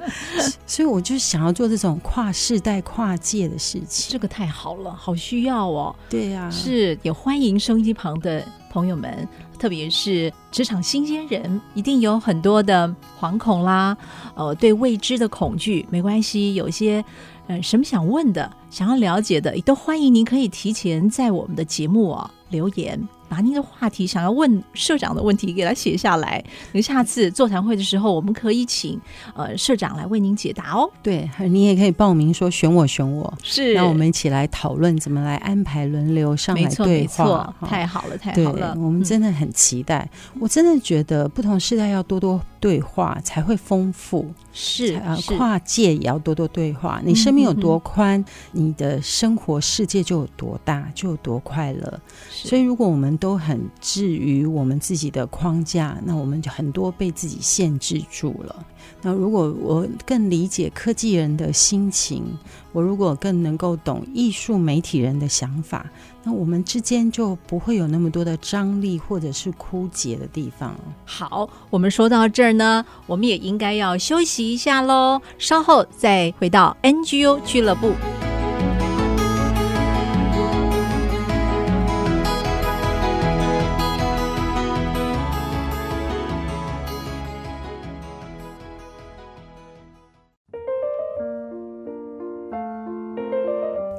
[0.66, 4.10] 所以我就想要做这种跨世代、跨界的事情。
[4.10, 5.94] 这个太好了，好需要哦。
[6.08, 13.96] 对呀、啊，是也欢迎收音机旁的朋友们，特别是职场新鲜人，一定有很多的惶恐啦，
[14.34, 17.04] 呃，对未知的恐惧，没关系，有些。
[17.48, 23.08] 嗯，什么想问的、想要了解的，也都欢迎您可以提前在我们的节目啊留言。
[23.28, 29.00] 把您的话题想要问社长的问题给他写下来，那下次座谈会的时候，我们可以请
[29.34, 30.88] 呃社长来为您解答哦。
[31.02, 36.84] 对，你也可以报名说选我选我，是，那我们一起来讨论怎么来安排轮流上来对话。
[36.86, 40.08] 没错，没错，太好了，太好了，我们真的很期待。
[40.34, 47.00] 嗯、我真的觉得不同世代要多多对话才会丰富，是啊，跨界也要多多对话。
[47.04, 52.00] 你生命有多宽，嗯、你的生活世界就有多大，就有多快乐。
[52.28, 58.66] 所以如果我们都很置于我们自己的框架，那我们就很多被自己限制住了。
[59.00, 62.24] 那如果我更理解科技人的心情，
[62.72, 65.88] 我如果更能够懂艺术媒体人的想法，
[66.28, 70.74] 那我们之间就不会有那么多的张力或者是枯竭的地方。
[71.04, 77.92] 好，我们说到这儿呢，我们也应该要休息一下喽，稍后再回到 NGO 俱乐部。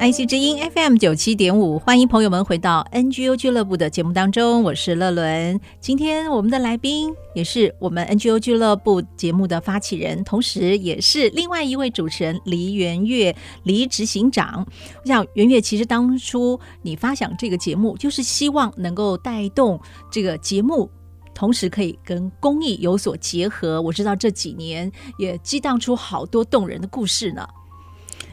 [0.08, 5.60] 爱惜之音 FM 九七点五，欢迎朋友们回到 NGO 俱乐部的节目当中，我是乐伦。
[5.82, 14.66] 今天我们的来宾也是我们 NGO 俱乐部节目的发起人，同时也是另外一位主持人黎元月黎执行长。
[15.04, 19.78] 我想元月其实当初你发想这个节目，就是希望能够带动
[20.10, 20.90] 这个节目，
[21.36, 23.82] 同时可以跟公益有所结合。
[23.82, 24.90] 我知道这几年
[25.20, 27.46] 也激荡出好多动人的故事呢。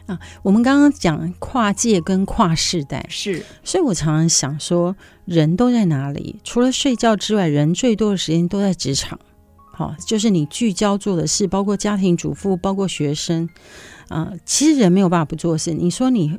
[0.07, 6.39] 啊，我们刚刚讲跨界跟跨世代是，所以我常常想说，人都在哪里？
[6.43, 9.19] 除了睡觉之外，人最多的时间都在职场。
[9.73, 13.49] 好，就是你聚焦做的事，包括家庭主妇，包括学生。
[14.07, 15.73] 啊，其实人没有办法不做事。
[15.73, 16.37] 你说你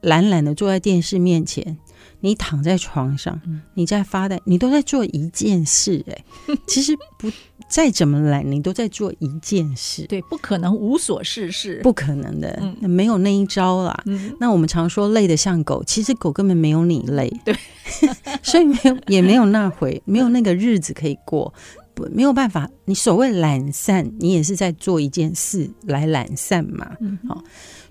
[0.00, 1.76] 懒懒的坐在电视面前。
[2.22, 3.38] 你躺在床上，
[3.74, 6.12] 你在发呆，你都在做一件事，欸。
[6.12, 7.30] 哎， 其实不
[7.68, 10.06] 再怎么懒，你都在做一件事。
[10.06, 14.02] 对，不可能无所事事，不可能的，嗯、没有那一招啦。
[14.06, 17.28] 嗯、那我们常说累得像狗，其实狗根本没有你累。
[17.44, 17.54] 对，
[18.42, 21.52] 所以没有也没有那回，没有那个日子可以过，
[21.94, 22.68] 不没有办法。
[22.84, 26.86] 你所谓懒散，你也是在做一件事来懒散嘛。
[26.86, 27.18] 好、嗯。
[27.28, 27.44] 哦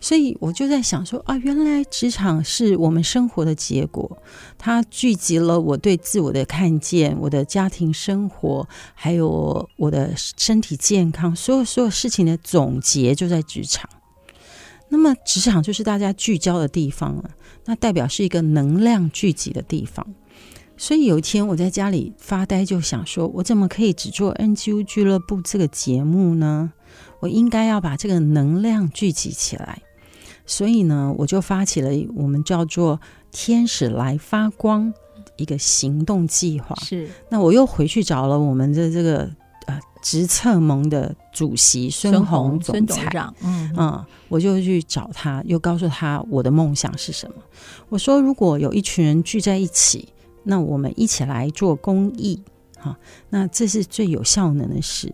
[0.03, 4.17] 所以我就在想说啊，原来职场是我们生活的结果，
[4.57, 13.87] 它聚集了我对自我的看见，我的家庭生活，还有我的身体健康，所有所有事情的总结就在职场。
[14.89, 17.29] 那么职场就是大家聚焦的地方了，
[17.65, 20.15] 那代表是一个能量聚集的地方。
[20.81, 26.73] 所以有一天我在家里发呆，就想说，我怎么可以只做 NGO 俱乐部这个节目呢？
[27.19, 29.83] 我应该要把这个能量聚集起来。
[30.47, 32.99] 所以呢，我就发起了我们叫做
[33.31, 34.91] “天使来发光”
[35.37, 36.75] 一个行动计划。
[36.77, 39.29] 是，那我又回去找了我们的这个
[39.67, 43.07] 呃职策盟的主席孙红总裁，
[43.43, 47.35] 嗯嗯，我就去找他，又告诉他我的梦想是什么。
[47.89, 50.09] 我说，如果有一群人聚在一起，
[50.43, 52.41] 那我们一起来做公益，
[52.77, 52.97] 哈，
[53.30, 55.13] 那这是最有效能的事。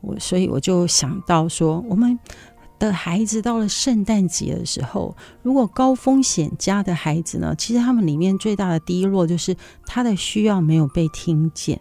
[0.00, 2.18] 我所以我就想到说，我们。
[2.78, 11.80] 的孩子到了圣诞节的时候，如果高风险家的孩子呢，其实他们里面最大的低落就是他的需要没有被听见。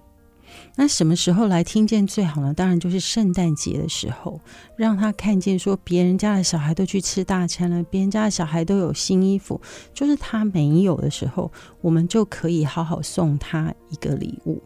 [0.78, 2.54] 那什么时候来听见最好呢？
[2.54, 4.42] 当然就是圣诞节的时候，
[4.76, 9.60] 让他看见说别人家的小孩都去吃大餐了，别人家的小孩都有新衣服，
[9.94, 14.62] 就是他没有的时候，我们就可以好好送他一个礼物。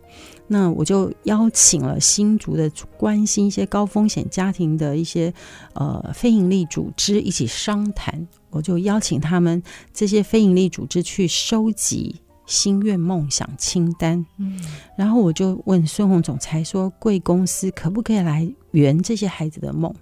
[0.47, 2.67] 那我就邀请了新竹的
[2.97, 5.31] 关心一些高风险家庭的一些
[5.73, 9.61] 呃非营利组织一起商谈，我就邀请他们
[9.93, 12.15] 这些非营利组织去收集。
[12.49, 14.59] 心愿梦想清单，嗯，
[14.97, 19.93] 然后我就问孙红总裁说：“贵公司可不可以来圆这些孩子的梦？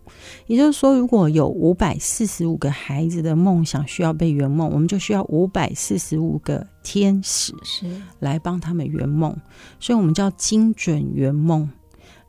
[0.45, 7.85] 也就是说，如果有五百四十五个孩子的梦想需要被圆梦，我们就需要五百四十五个天使是
[8.19, 9.35] 来帮他们圆梦，
[9.77, 11.69] 所以我们叫精准圆梦。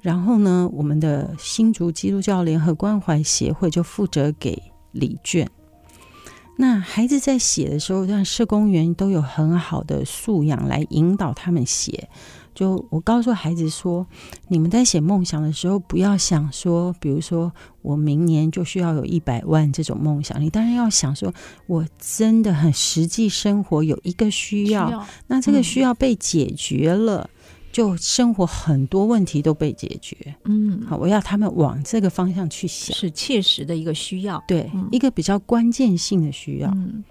[0.00, 5.48] 然后呢，我们的新竹基督教联合关怀协会就负责给礼券。”
[6.60, 12.08] 那孩子在写的时候，让社工员都有很好的素养来引导他们写，
[12.52, 14.04] 就我告诉孩子说，
[14.48, 20.40] 你们在写梦想的时候，不要想说，比如说我明年就需要有一百万这种梦想。
[20.42, 21.32] 你当然要想说，
[21.68, 25.06] 我真的很实际生活有一个需要，需要。
[25.28, 27.37] 那这个需要被解决了，嗯、
[27.72, 30.16] 就生活很多问题都被解决。
[30.44, 36.70] 嗯，好，我要他们往这个方向去想，是切实的一个需要，对，嗯、一个比较关键性的需要。
[36.70, 37.04] 嗯，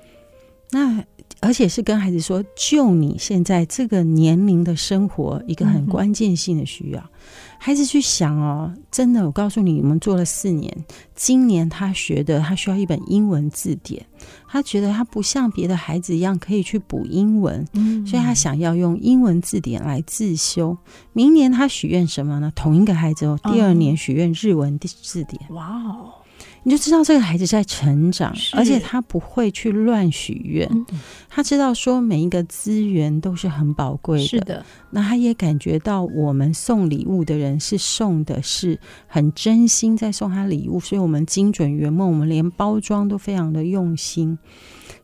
[0.71, 1.03] 那。
[1.39, 7.09] 而且是跟孩子说，就你现在这个年龄的生活，一个很关键性的需要，嗯、
[7.57, 8.73] 孩子去想哦。
[8.91, 10.75] 真的，我告诉你，我们做了四年，
[11.15, 14.03] 今年他学的，他需要一本英文字典，
[14.47, 20.75] 他觉得他不像别的孩子一样可以去补英文，嗯、所以他想要用英文字典来自修。
[21.13, 22.51] 明年他许愿什么呢？
[22.55, 25.39] 同一个孩子哦，第二年许愿日文字典。
[25.51, 26.13] 哇哦！
[26.63, 30.67] 你就知道这个孩子在成长，而且他不会去乱许愿。
[30.69, 30.85] 嗯、
[31.29, 34.25] 他知道说每一个资源都是很宝贵的。
[34.25, 38.77] 是的，那他也感觉到我们送礼物的人是送的是
[39.07, 44.37] 很真心在送他礼物，所以我们精准圆梦，我们连包装都非常的用心。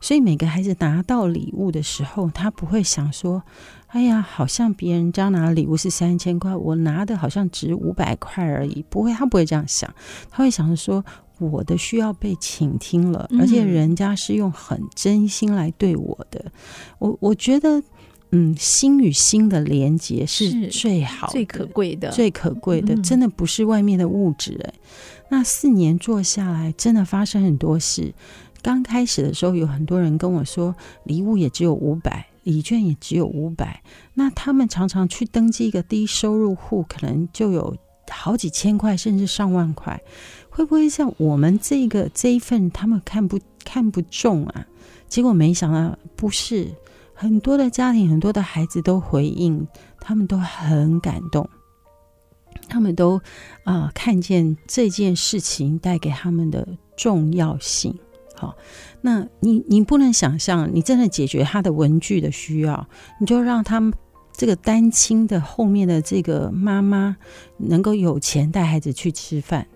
[0.00, 3.42] 所以每个孩子拿到礼物的时候，他不会想说
[3.88, 9.90] ：“哎呀，好像别人家拿的礼物是三千块，我拿的好像值五百块而已。”不会，他不会这样想，
[10.30, 11.02] 他会想着说。
[11.38, 16.40] 我的需要被倾听了，而且人家是用很真心来对我的。
[16.46, 16.52] 嗯、
[16.98, 17.82] 我我觉得，
[18.30, 24.58] 嗯，心与心的连接是最好的、最可贵的、最可贵的，真的不是外面的物质。
[24.64, 24.74] 哎，
[25.28, 28.14] 那四年做下来，真的发生很多事。
[28.62, 30.74] 刚开始的时候，有很多人跟我说，
[31.04, 33.82] 礼物也只有五百，礼券也只有五百。
[34.14, 37.76] 那他们常常去登记一个低收入户，可能就有
[38.08, 40.00] 好几千块，甚至上万块。
[40.54, 44.64] 会不会像我们这个这一份，他们看不看不中啊？
[45.08, 46.68] 结果没想到不是，
[47.12, 49.66] 很多的家庭，很多的孩子都回应，
[50.00, 51.50] 他们都很感动，
[52.68, 53.20] 他们都
[53.64, 57.92] 啊、看见这件事情带给他们的重要性。
[58.36, 58.54] 好，
[59.00, 62.86] 那你你不能想象，你真的解决他的文具的需要，
[63.18, 63.92] 你就让他们
[64.32, 67.16] 这个单亲的后面的这个妈妈
[67.56, 69.66] 能够有钱带孩子去吃饭。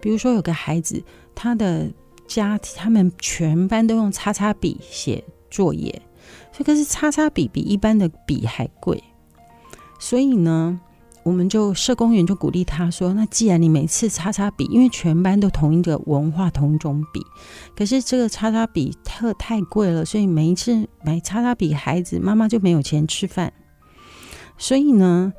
[0.00, 1.02] 比如说，有个孩子，
[1.34, 1.90] 他的
[2.26, 6.02] 家他们全班都用擦擦笔写作业，
[6.52, 9.02] 这个是擦擦笔比一般的笔还贵。
[9.98, 10.80] 所以呢，
[11.22, 17.20] 我们就社工员就鼓励他说：“那既然你每次擦擦笔，因为全班都同一个文化同种笔，
[17.76, 23.52] 可是这个擦擦笔特太贵了，所以每一次买擦擦笔，孩子妈妈就没有钱吃饭。
[24.58, 25.32] 所以呢。”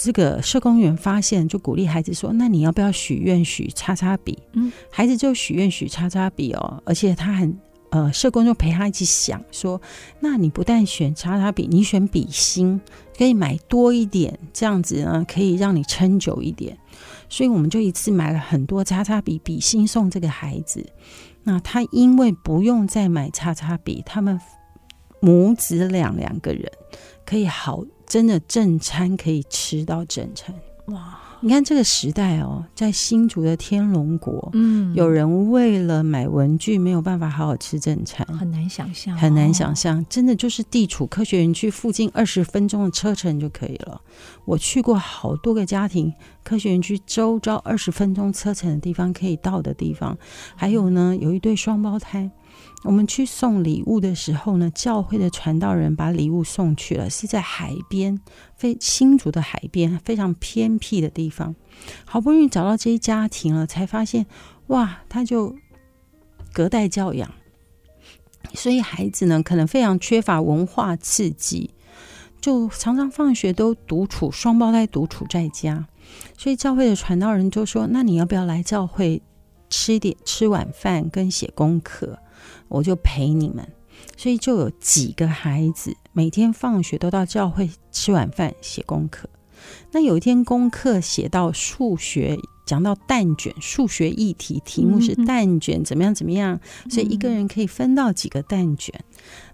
[0.00, 7.58] 这个社工员发现，就鼓励孩子说：“那你要不要许愿许叉叉笔？”嗯，孩子就许愿许叉叉笔哦，而且他很
[7.90, 9.80] 呃，社工就陪他一起想说
[10.20, 12.80] ：“那你不但选叉叉笔，你选笔芯，
[13.16, 16.78] 可以买多一点，这样子呢可以让你撑久一点。”
[17.28, 20.86] 所以我们就一次买了很多叉叉笔、笔芯送这个孩子。
[21.42, 24.40] 那他因为不用再买叉叉笔，他们
[25.20, 26.70] 母子俩两个人
[27.26, 27.82] 可以好。
[28.08, 30.54] 真的正餐可以吃到正餐
[30.86, 31.20] 哇！
[31.40, 40.04] 你看这个时代哦，在新竹的天龙国，嗯，有人为了买文具没有办法好好吃正餐，很难想象，很难想象。
[40.08, 44.00] 真的就是地处科学园区附近二十分钟的车程就可以了。
[44.46, 50.18] 我去过好多个家庭，科学园区周遭二十分钟车程的地方可以到的地方，
[50.56, 52.28] 还有呢，有一对双胞胎。
[52.84, 58.20] 我们去送礼物的时候呢，教会的传道人把礼物送去了，是在海边，
[58.56, 61.56] 非新竹的海边，非常偏僻的地方。
[62.04, 64.26] 好不容易找到这一家庭了，才发现，
[64.68, 65.56] 哇，他就
[66.52, 67.28] 隔代教养，
[68.54, 71.74] 所以孩子呢，可能非常缺乏文化刺激，
[72.40, 75.88] 就常常放学都独处，双胞胎独处在家。
[76.38, 79.20] 所以教会的传道人就说：“那你要不要来教会
[79.68, 82.20] 吃点吃晚饭跟写功课？”
[82.68, 83.66] 我就陪你们，
[84.16, 89.28] 所以就有几个孩子每天放学都到教会吃晚饭写功课。
[89.90, 98.94] 那有一天功课写到数学，讲到蛋卷，数学议题题目是蛋卷怎么样怎么样，所以一个人可以分到几个蛋卷。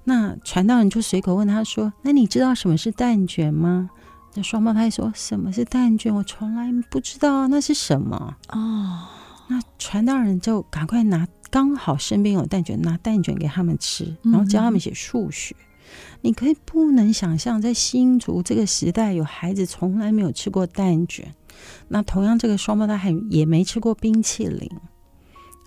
[0.05, 3.89] 那传道人就随口问他说：“那你知道什么是蛋卷吗？”
[4.37, 6.15] 那双胞胎说：“什么是蛋卷？
[6.15, 9.09] 我从来不知道那是什么。”哦，
[9.49, 11.27] 那传道人就赶快拿。
[11.51, 15.55] 刚好身边有蛋卷，拿蛋卷给他们吃，然后教他们写数学。
[15.55, 21.33] 嗯、你可以不能想象，在新竹这个时代，有孩子从来没有吃过蛋卷。
[21.87, 24.69] 那同样，这个双胞胎还也没吃过冰淇淋。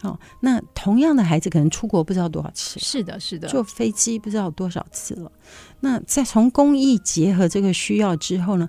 [0.03, 5.31] 哦，那同样的孩子可能出国不知道多少次，是的，是的，坐飞机不知道多少次了。
[5.79, 8.67] 那在从公益结合这个需要之后呢，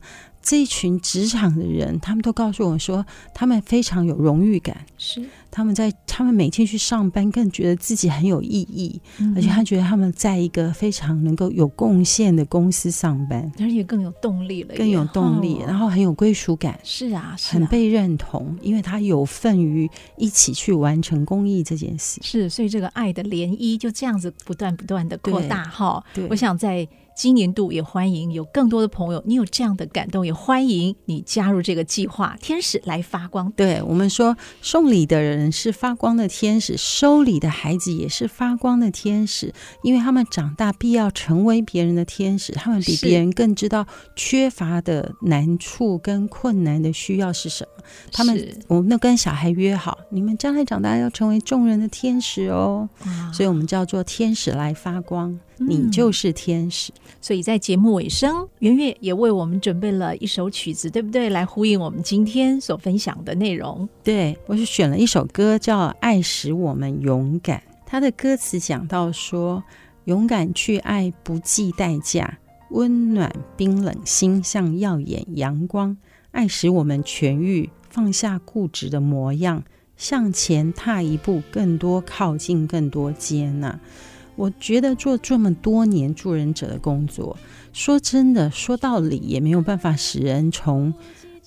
[0.48, 5.22] 这一群职场的人，他们都告诉我说，他们非常有荣誉感，是。
[5.50, 26.88] 他们在他们每天去上班，更觉得自己很有意义，嗯、而且他觉得他们在一个非常能够有贡献的公司上班，而且更有动力了，更有动力，然后很有归属感，是啊，是啊，很被认同，因为他有份于一起去完成公益这件事，是，所以这个爱的涟漪就这样子不断不断的扩大哈，我想在。
[27.18, 32.36] 今年度也欢迎有更多的朋友，你有这样的感动，也欢迎你加入这个计划。
[32.40, 39.52] 天使来发光，对我们说，送礼的人是发光的天使，收礼的孩子也是发光的天使，
[39.82, 47.82] 因为他们长大必要成为别人的天使，他们比别人更知道缺乏的难处跟困难的需要是什么。
[48.12, 52.88] 他们，我们都跟小孩约好，你们将来长大要成为众人的天使哦。
[53.32, 55.36] 所以我们叫做天使来发光。
[55.58, 61.28] 你就是天使，嗯，所以在节目尾声，圆月也为我们准备了一首曲子，对不对？
[61.30, 63.88] 来呼应我们今天所分享的内容。
[64.04, 67.58] 对，我是选了一首歌，叫《爱使我们勇敢》。
[67.84, 69.62] 它的歌词讲到说：
[70.04, 72.38] 勇敢去爱，不计代价，
[72.70, 75.96] 温暖冰冷心，像耀眼阳光。
[76.30, 79.64] 爱使我们痊愈，放下固执的模样，
[79.96, 83.80] 向前踏一步，更多靠近，更多接纳。
[84.38, 87.36] 我觉得做这么多年助人者的工作，
[87.72, 90.94] 说真的，说道理也没有办法使人从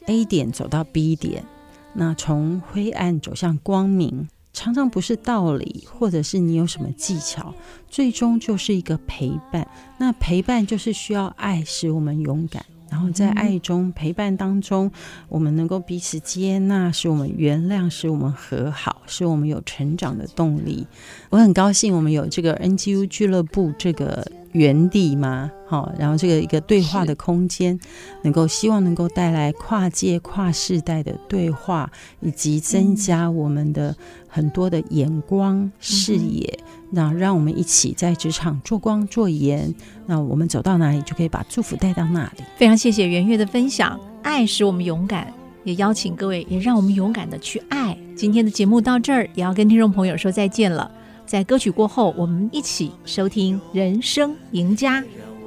[0.07, 1.45] A 点走到 B 点。
[1.93, 7.55] 那从灰暗走向光明，常常不是道理，或者是你有什么技巧，
[7.89, 9.65] 最终就是一个陪伴。
[9.97, 12.65] 那陪伴就是需要爱，使我们勇敢。
[12.91, 14.91] 然后在爱中陪伴当中，
[15.29, 20.85] 我们能够彼此接纳，使我们原谅，使我们和好，使我们有成长的动力。
[21.29, 27.79] 我很高兴我们有这个 NGU 俱乐部这个园地嘛，好，然后这个一个对话的空间，
[28.23, 31.89] 能够希望能够带来跨界跨世代的对话，
[32.19, 33.95] 以及增加我们的
[34.27, 36.59] 很多的眼光视野。
[36.91, 39.73] 那让我们一起在职场做光做盐，
[40.05, 42.43] 那我们走到哪里就可以把祝福带到哪里。
[42.57, 45.33] 非常谢谢圆月的分享，爱使我们勇敢，
[45.63, 47.97] 也邀请各位也让我们勇敢的去爱。
[48.15, 50.91] 今天的节目到这儿，也要跟听众朋友说再见了。
[51.25, 55.01] 在歌曲过后，我们一起收听《人生赢家》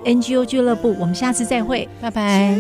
[0.04, 2.58] NGO 俱乐部，我们下次再会，拜拜。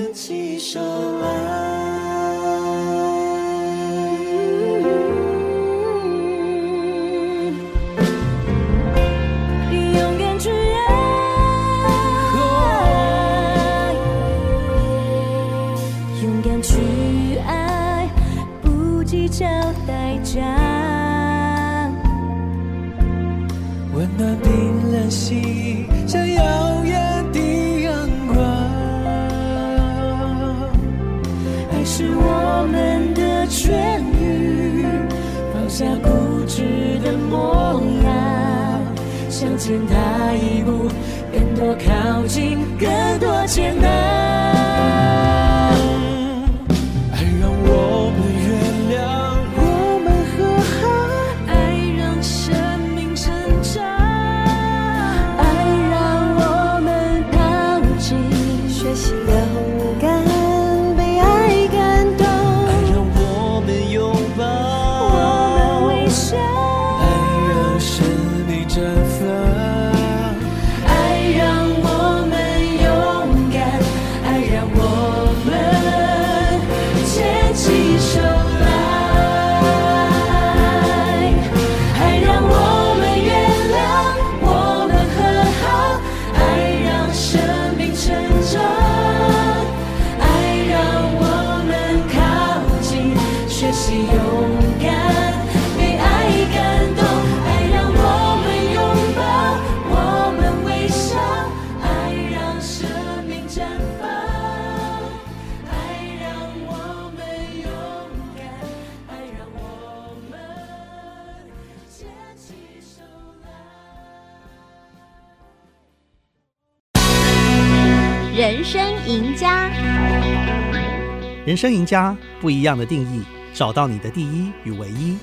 [121.54, 123.22] 人生赢家不一样的定义，
[123.54, 125.16] 找到你的第一与唯一。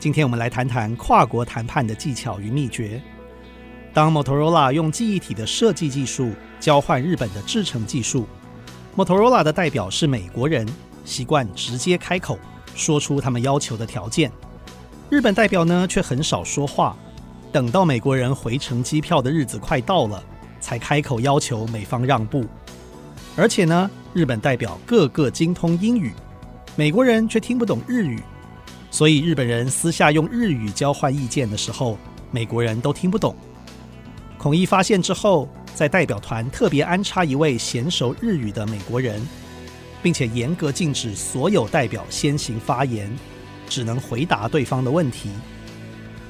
[0.00, 2.98] 今天我们来谈谈跨国谈判的技巧与秘诀。
[3.92, 8.26] 当 Motorola 用记忆体的设计技术交换日本的制程技术
[8.96, 10.66] ，Motorola 的代表是美国人，
[11.04, 12.38] 习惯直接开口
[12.74, 14.32] 说出他们要求的条件。
[15.10, 16.96] 日本代表呢却很少说话，
[17.52, 20.24] 等到美国人回程机票的日子快到了，
[20.58, 22.46] 才开口要求美方让步。
[23.36, 26.10] 而且呢，日本代表个个精通英语，
[26.74, 28.18] 美国人却听不懂日语，
[28.90, 31.98] 所以日本人私下用日语交换意见的时候，
[32.30, 33.36] 美国人都听不懂。
[34.38, 39.20] 孔毅发现之后，在代表团特别安插一位娴熟日语的美国人，
[40.02, 43.14] 并且严格禁止所有代表先行发言，
[43.68, 45.28] 只能回答对方的问题。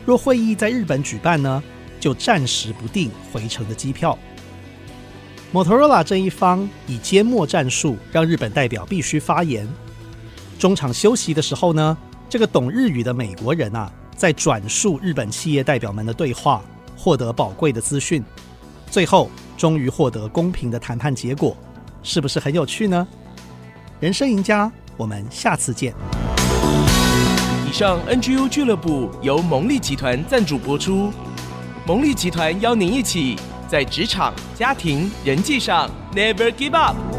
[0.04, 1.62] 若会议在日本举办呢，
[2.00, 4.18] 就暂时不订回程的机票。
[5.52, 9.66] Motorola 这一方以缄默战术，让日本代表必须发言。
[10.58, 11.96] 中场休息的时候呢，
[12.28, 16.62] 这个懂日语的美国人啊，在转述日本企业代表们的对话。
[16.98, 18.24] 获得宝贵的资讯，
[18.90, 21.54] 最后终于获得公平的谈判结果，
[22.02, 23.06] 是不是很有趣呢？
[24.00, 25.94] 人生赢家，我们下次见。
[27.68, 31.12] 以上 NGU 俱乐部由蒙利集团赞助播出，
[31.86, 33.36] 蒙利集团邀您一起
[33.68, 37.15] 在职场、家庭、人际上 Never Give Up。